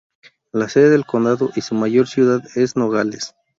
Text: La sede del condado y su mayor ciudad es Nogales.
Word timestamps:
La 0.51 0.67
sede 0.67 0.89
del 0.89 1.05
condado 1.05 1.51
y 1.55 1.61
su 1.61 1.75
mayor 1.75 2.07
ciudad 2.07 2.41
es 2.55 2.75
Nogales. 2.75 3.35